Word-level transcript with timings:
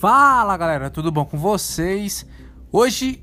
Fala 0.00 0.56
galera, 0.56 0.88
tudo 0.88 1.12
bom 1.12 1.26
com 1.26 1.36
vocês? 1.36 2.26
Hoje 2.72 3.22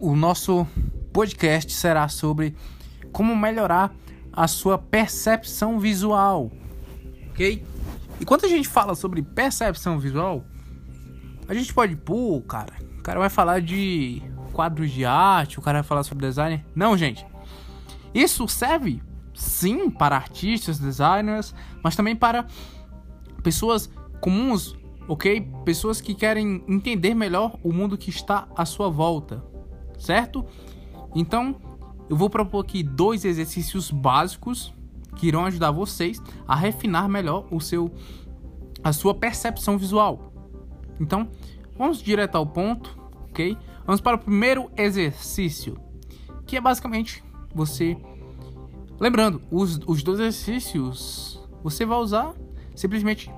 o 0.00 0.16
nosso 0.16 0.66
podcast 1.12 1.70
será 1.70 2.08
sobre 2.08 2.56
como 3.12 3.36
melhorar 3.36 3.94
a 4.32 4.48
sua 4.48 4.78
percepção 4.78 5.78
visual, 5.78 6.50
ok? 7.28 7.62
E 8.18 8.24
quando 8.24 8.46
a 8.46 8.48
gente 8.48 8.66
fala 8.66 8.94
sobre 8.94 9.20
percepção 9.20 9.98
visual, 9.98 10.46
a 11.46 11.52
gente 11.52 11.74
pode, 11.74 11.94
pô, 11.94 12.40
cara, 12.48 12.72
o 12.98 13.02
cara 13.02 13.20
vai 13.20 13.28
falar 13.28 13.60
de 13.60 14.22
quadros 14.54 14.90
de 14.90 15.04
arte, 15.04 15.58
o 15.58 15.62
cara 15.62 15.82
vai 15.82 15.86
falar 15.86 16.04
sobre 16.04 16.26
design. 16.26 16.64
Não, 16.74 16.96
gente. 16.96 17.26
Isso 18.14 18.48
serve 18.48 19.02
sim 19.34 19.90
para 19.90 20.16
artistas, 20.16 20.78
designers, 20.78 21.54
mas 21.84 21.94
também 21.94 22.16
para 22.16 22.46
pessoas 23.42 23.90
comuns 24.22 24.74
ok? 25.08 25.48
Pessoas 25.64 26.00
que 26.00 26.14
querem 26.14 26.64
entender 26.68 27.14
melhor 27.14 27.58
o 27.62 27.72
mundo 27.72 27.96
que 27.96 28.10
está 28.10 28.48
à 28.56 28.64
sua 28.64 28.88
volta, 28.88 29.44
certo? 29.98 30.44
Então, 31.14 31.56
eu 32.08 32.16
vou 32.16 32.30
propor 32.30 32.64
aqui 32.64 32.82
dois 32.82 33.24
exercícios 33.24 33.90
básicos 33.90 34.72
que 35.16 35.26
irão 35.28 35.44
ajudar 35.46 35.70
vocês 35.70 36.22
a 36.46 36.54
refinar 36.54 37.08
melhor 37.08 37.46
o 37.50 37.60
seu 37.60 37.90
a 38.84 38.92
sua 38.92 39.14
percepção 39.14 39.76
visual. 39.76 40.32
Então, 41.00 41.28
vamos 41.76 42.00
direto 42.00 42.36
ao 42.36 42.46
ponto, 42.46 42.96
ok? 43.28 43.56
Vamos 43.84 44.00
para 44.00 44.16
o 44.16 44.18
primeiro 44.18 44.70
exercício, 44.76 45.76
que 46.46 46.56
é 46.56 46.60
basicamente 46.60 47.24
você. 47.52 47.96
Lembrando, 49.00 49.42
os, 49.50 49.80
os 49.86 50.02
dois 50.02 50.20
exercícios 50.20 51.40
você 51.62 51.84
vai 51.84 51.98
usar 51.98 52.32
simplesmente 52.76 53.30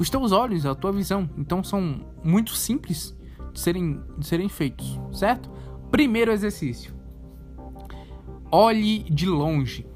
os 0.00 0.08
teus 0.08 0.32
olhos, 0.32 0.64
a 0.64 0.74
tua 0.74 0.90
visão. 0.90 1.28
Então 1.36 1.62
são 1.62 2.00
muito 2.24 2.54
simples 2.54 3.14
de 3.52 3.60
serem, 3.60 4.02
de 4.16 4.26
serem 4.26 4.48
feitos, 4.48 4.98
certo? 5.12 5.50
Primeiro 5.90 6.32
exercício: 6.32 6.94
olhe 8.50 9.02
de 9.04 9.26
longe. 9.26 9.86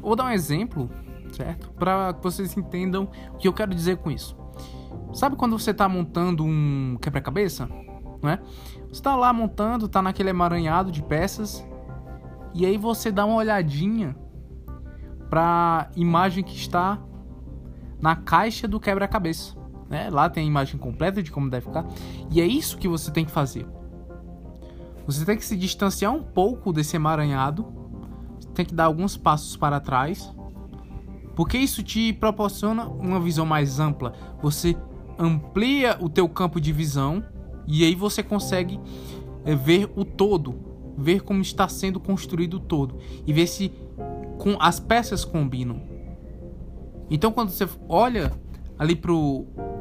vou 0.00 0.16
dar 0.16 0.24
um 0.24 0.30
exemplo, 0.30 0.90
certo? 1.30 1.70
Para 1.72 2.14
que 2.14 2.22
vocês 2.22 2.56
entendam 2.56 3.08
o 3.34 3.36
que 3.36 3.46
eu 3.46 3.52
quero 3.52 3.74
dizer 3.74 3.98
com 3.98 4.10
isso. 4.10 4.34
Sabe 5.12 5.36
quando 5.36 5.58
você 5.58 5.72
está 5.72 5.88
montando 5.88 6.42
um 6.42 6.96
quebra-cabeça? 7.00 7.68
Não 8.22 8.30
é? 8.30 8.40
Você 8.88 8.92
está 8.92 9.14
lá 9.14 9.30
montando, 9.30 9.86
está 9.86 10.00
naquele 10.00 10.30
emaranhado 10.30 10.90
de 10.90 11.02
peças, 11.02 11.66
e 12.54 12.64
aí 12.64 12.78
você 12.78 13.12
dá 13.12 13.26
uma 13.26 13.36
olhadinha 13.36 14.16
para 15.28 15.90
a 15.94 15.98
imagem 15.98 16.42
que 16.42 16.56
está 16.56 16.98
na 18.00 18.16
caixa 18.16 18.66
do 18.66 18.78
quebra-cabeça. 18.80 19.54
Né? 19.88 20.10
Lá 20.10 20.28
tem 20.28 20.44
a 20.44 20.46
imagem 20.46 20.78
completa 20.78 21.22
de 21.22 21.30
como 21.30 21.48
deve 21.48 21.66
ficar. 21.66 21.86
E 22.30 22.40
é 22.40 22.46
isso 22.46 22.76
que 22.76 22.88
você 22.88 23.10
tem 23.10 23.24
que 23.24 23.30
fazer. 23.30 23.66
Você 25.06 25.24
tem 25.24 25.36
que 25.36 25.44
se 25.44 25.56
distanciar 25.56 26.12
um 26.12 26.22
pouco 26.22 26.72
desse 26.72 26.96
emaranhado. 26.96 27.66
Tem 28.54 28.64
que 28.64 28.74
dar 28.74 28.84
alguns 28.84 29.16
passos 29.16 29.56
para 29.56 29.78
trás. 29.80 30.32
Porque 31.34 31.58
isso 31.58 31.82
te 31.82 32.12
proporciona 32.12 32.88
uma 32.88 33.20
visão 33.20 33.46
mais 33.46 33.78
ampla. 33.78 34.12
Você 34.42 34.76
amplia 35.18 35.96
o 36.00 36.08
teu 36.08 36.28
campo 36.28 36.60
de 36.60 36.72
visão 36.72 37.24
e 37.66 37.84
aí 37.84 37.94
você 37.94 38.22
consegue 38.22 38.80
é, 39.44 39.54
ver 39.54 39.90
o 39.96 40.04
todo, 40.04 40.54
ver 40.96 41.22
como 41.22 41.40
está 41.40 41.68
sendo 41.68 42.00
construído 42.00 42.54
o 42.54 42.60
todo 42.60 42.98
e 43.26 43.32
ver 43.32 43.46
se 43.46 43.72
com 44.38 44.56
as 44.60 44.78
peças 44.78 45.24
combinam. 45.24 45.95
Então 47.10 47.32
quando 47.32 47.50
você 47.50 47.68
olha 47.88 48.32
ali 48.78 49.00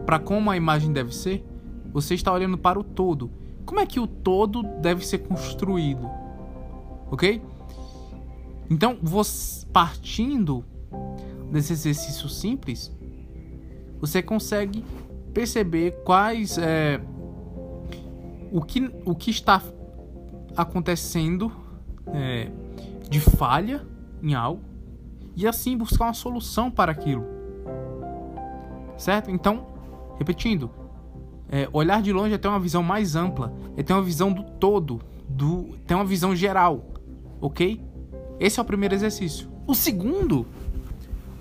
para 0.05 0.19
como 0.19 0.49
a 0.49 0.57
imagem 0.57 0.91
deve 0.91 1.13
ser, 1.13 1.45
você 1.91 2.13
está 2.13 2.31
olhando 2.31 2.57
para 2.57 2.79
o 2.79 2.83
todo. 2.83 3.31
Como 3.65 3.79
é 3.79 3.85
que 3.85 3.99
o 3.99 4.07
todo 4.07 4.63
deve 4.81 5.05
ser 5.05 5.19
construído? 5.19 6.09
Ok? 7.09 7.41
Então, 8.69 8.97
você, 9.01 9.65
partindo 9.67 10.65
desse 11.51 11.73
exercício 11.73 12.27
simples, 12.27 12.91
você 13.99 14.21
consegue 14.21 14.83
perceber 15.33 15.91
quais 16.03 16.57
é, 16.57 16.99
o, 18.51 18.61
que, 18.61 18.91
o 19.05 19.15
que 19.15 19.29
está 19.29 19.61
acontecendo 20.55 21.51
é, 22.07 22.49
de 23.09 23.19
falha 23.19 23.85
em 24.21 24.33
algo 24.33 24.74
e 25.35 25.47
assim 25.47 25.77
buscar 25.77 26.05
uma 26.05 26.13
solução 26.13 26.71
para 26.71 26.91
aquilo. 26.91 27.25
Certo? 28.97 29.29
Então, 29.29 29.67
repetindo, 30.17 30.69
é, 31.49 31.67
olhar 31.71 32.01
de 32.01 32.11
longe 32.11 32.33
é 32.33 32.37
ter 32.37 32.47
uma 32.47 32.59
visão 32.59 32.81
mais 32.81 33.15
ampla, 33.15 33.53
é 33.75 33.83
ter 33.83 33.93
uma 33.93 34.01
visão 34.01 34.31
do 34.31 34.43
todo, 34.43 35.01
do, 35.27 35.77
ter 35.85 35.95
uma 35.95 36.05
visão 36.05 36.35
geral, 36.35 36.85
ok? 37.41 37.81
Esse 38.39 38.59
é 38.59 38.63
o 38.63 38.65
primeiro 38.65 38.95
exercício. 38.95 39.49
O 39.67 39.75
segundo, 39.75 40.45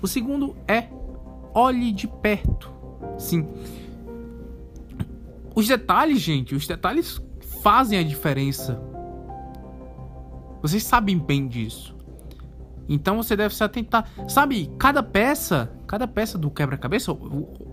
o 0.01 0.07
segundo 0.07 0.55
é 0.67 0.89
olhe 1.53 1.91
de 1.91 2.07
perto. 2.07 2.71
Sim. 3.17 3.47
Os 5.55 5.67
detalhes, 5.67 6.19
gente, 6.19 6.53
os 6.53 6.67
detalhes 6.67 7.21
fazem 7.61 7.97
a 7.97 8.03
diferença. 8.03 8.81
Vocês 10.61 10.83
sabem 10.83 11.17
bem 11.17 11.47
disso. 11.47 11.94
Então 12.87 13.17
você 13.17 13.35
deve 13.35 13.55
se 13.55 13.63
atentar. 13.63 14.07
Sabe, 14.27 14.71
cada 14.77 15.01
peça, 15.01 15.71
cada 15.87 16.07
peça 16.07 16.37
do 16.37 16.49
quebra-cabeça, 16.51 17.15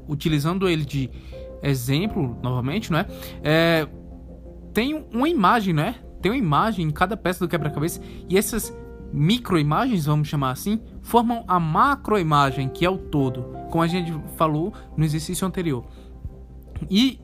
utilizando 0.09 0.69
ele 0.69 0.85
de 0.85 1.11
exemplo, 1.63 2.39
novamente, 2.43 2.91
não 2.91 2.99
é? 2.99 3.07
é? 3.43 3.89
Tem 4.73 5.07
uma 5.13 5.29
imagem, 5.29 5.75
né? 5.75 5.97
Tem 6.21 6.33
uma 6.33 6.39
imagem 6.39 6.87
em 6.87 6.91
cada 6.91 7.17
peça 7.17 7.45
do 7.45 7.49
quebra-cabeça 7.49 8.01
e 8.29 8.39
essas 8.39 8.75
microimagens, 9.13 10.07
vamos 10.07 10.29
chamar 10.29 10.53
assim, 10.53 10.81
formam 11.03 11.45
a 11.47 11.61
macroimagem, 11.61 12.69
que 12.69 12.85
é 12.85 12.91
o 12.91 12.97
todo, 12.97 13.43
como 13.71 13.83
a 13.83 13.87
gente 13.87 14.13
falou 14.37 14.73
no 14.97 15.05
exercício 15.05 15.47
anterior. 15.47 15.85
E 16.91 17.21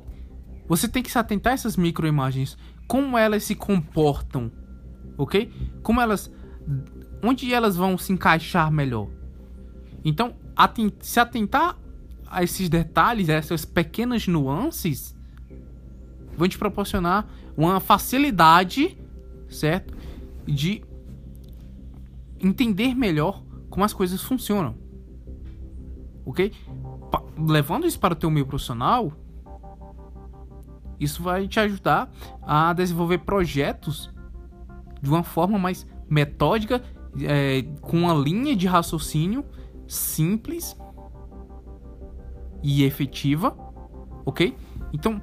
você 0.69 0.87
tem 0.87 1.03
que 1.03 1.11
se 1.11 1.19
atentar 1.19 1.53
a 1.53 1.55
essas 1.55 1.77
microimagens, 1.77 2.59
como 2.87 3.17
elas 3.17 3.45
se 3.45 3.55
comportam, 3.55 4.53
ok? 5.17 5.51
Como 5.83 6.01
elas 6.01 6.31
onde 7.23 7.53
elas 7.53 7.77
vão 7.77 7.97
se 7.99 8.13
encaixar 8.13 8.71
melhor. 8.71 9.09
Então, 10.05 10.35
se 11.01 11.21
atentar 11.21 11.77
a 12.27 12.43
esses 12.43 12.69
detalhes, 12.69 13.29
a 13.29 13.35
essas 13.35 13.65
pequenas 13.65 14.27
nuances, 14.27 15.17
vão 16.37 16.49
te 16.49 16.59
proporcionar 16.59 17.27
uma 17.57 17.81
facilidade, 17.81 18.97
certo? 19.49 19.97
De 20.47 20.83
entender 22.41 22.95
melhor 22.95 23.43
como 23.69 23.85
as 23.85 23.93
coisas 23.93 24.23
funcionam. 24.23 24.75
Ok? 26.25 26.53
Pa 27.11 27.23
levando 27.39 27.87
isso 27.87 27.99
para 27.99 28.13
o 28.13 28.17
teu 28.17 28.31
meio 28.31 28.47
profissional, 28.47 29.13
isso 31.01 31.23
vai 31.23 31.47
te 31.47 31.61
ajudar 31.61 32.11
a 32.43 32.73
desenvolver 32.73 33.19
projetos 33.19 34.13
de 35.01 35.09
uma 35.09 35.23
forma 35.23 35.59
mais 35.59 35.87
metódica 36.09 36.83
é, 37.25 37.63
com 37.81 37.99
uma 37.99 38.15
linha 38.15 38.55
de 38.55 38.67
raciocínio 38.67 39.45
simples 39.87 40.77
e 42.63 42.85
efetiva, 42.85 43.57
ok? 44.25 44.57
Então, 44.93 45.23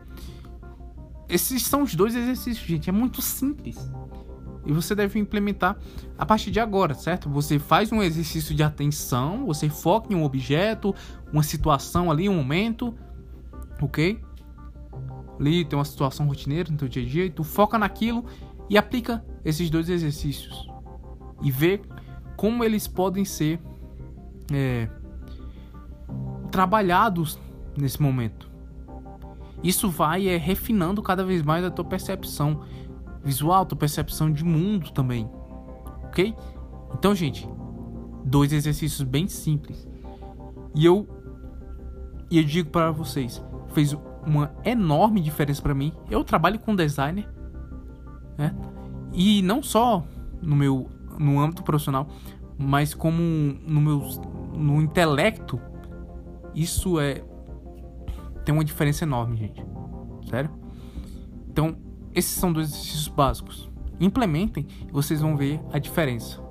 esses 1.29 1.65
são 1.65 1.83
os 1.83 1.95
dois 1.95 2.15
exercícios, 2.15 2.65
gente. 2.65 2.89
É 2.89 2.93
muito 2.93 3.21
simples. 3.21 3.77
E 4.65 4.71
você 4.71 4.95
deve 4.95 5.19
implementar 5.19 5.77
a 6.17 6.25
partir 6.25 6.49
de 6.49 6.59
agora, 6.59 6.95
certo? 6.95 7.29
Você 7.29 7.59
faz 7.59 7.91
um 7.91 8.01
exercício 8.01 8.55
de 8.55 8.63
atenção, 8.63 9.45
você 9.45 9.69
foca 9.69 10.11
em 10.11 10.15
um 10.15 10.23
objeto, 10.23 10.93
uma 11.31 11.43
situação 11.43 12.09
ali, 12.09 12.27
um 12.27 12.37
momento, 12.37 12.95
ok? 13.79 14.19
Ali 15.39 15.65
tem 15.65 15.77
uma 15.77 15.85
situação 15.85 16.25
rotineira 16.25 16.71
no 16.71 16.77
teu 16.77 16.87
dia 16.87 17.03
a 17.03 17.05
dia, 17.05 17.25
e 17.25 17.29
tu 17.29 17.43
foca 17.43 17.77
naquilo 17.77 18.25
e 18.67 18.77
aplica 18.77 19.23
esses 19.43 19.69
dois 19.69 19.89
exercícios 19.89 20.74
e 21.41 21.51
ver 21.51 21.81
como 22.35 22.63
eles 22.63 22.87
podem 22.87 23.25
ser 23.25 23.59
é, 24.51 24.89
trabalhados 26.51 27.39
nesse 27.77 28.01
momento. 28.01 28.49
Isso 29.63 29.89
vai 29.89 30.27
é, 30.27 30.37
refinando 30.37 31.01
cada 31.01 31.23
vez 31.23 31.41
mais 31.41 31.63
a 31.63 31.71
tua 31.71 31.85
percepção 31.85 32.61
visual, 33.23 33.65
tua 33.65 33.77
percepção 33.77 34.31
de 34.31 34.43
mundo 34.43 34.91
também, 34.91 35.29
ok? 36.03 36.35
Então, 36.93 37.15
gente, 37.15 37.47
dois 38.23 38.53
exercícios 38.53 39.01
bem 39.01 39.27
simples 39.27 39.87
e 40.75 40.85
eu 40.85 41.07
e 42.29 42.37
eu 42.37 42.43
digo 42.43 42.69
para 42.69 42.91
vocês, 42.91 43.43
fez 43.73 43.95
uma 44.25 44.51
enorme 44.63 45.21
diferença 45.21 45.61
para 45.61 45.73
mim. 45.73 45.93
Eu 46.09 46.23
trabalho 46.23 46.59
com 46.59 46.75
designer, 46.75 47.27
né? 48.37 48.53
E 49.13 49.41
não 49.41 49.61
só 49.61 50.03
no 50.41 50.55
meu 50.55 50.89
no 51.19 51.39
âmbito 51.39 51.63
profissional, 51.63 52.07
mas 52.57 52.93
como 52.93 53.19
no 53.21 53.81
meu 53.81 54.01
no 54.53 54.81
intelecto, 54.81 55.59
isso 56.53 56.99
é 56.99 57.23
tem 58.43 58.53
uma 58.53 58.63
diferença 58.63 59.03
enorme, 59.03 59.37
gente. 59.37 59.65
Sério? 60.29 60.51
Então, 61.49 61.77
esses 62.13 62.31
são 62.31 62.53
dois 62.53 62.69
exercícios 62.69 63.07
básicos. 63.07 63.69
Implementem 63.99 64.67
e 64.87 64.91
vocês 64.91 65.21
vão 65.21 65.35
ver 65.35 65.59
a 65.71 65.79
diferença 65.79 66.43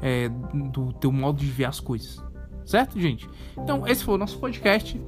é, 0.00 0.28
do 0.72 0.92
teu 0.92 1.12
modo 1.12 1.38
de 1.38 1.46
ver 1.46 1.66
as 1.66 1.80
coisas. 1.80 2.22
Certo, 2.64 3.00
gente? 3.00 3.28
Então, 3.56 3.86
esse 3.86 4.04
foi 4.04 4.14
o 4.14 4.18
nosso 4.18 4.38
podcast. 4.38 5.00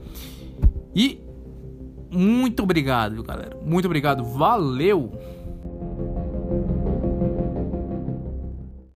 E 0.94 1.20
muito 2.10 2.62
obrigado, 2.62 3.22
galera. 3.22 3.56
Muito 3.64 3.84
obrigado. 3.84 4.24
Valeu! 4.24 5.12